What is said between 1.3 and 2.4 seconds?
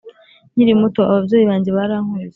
banjye barankubise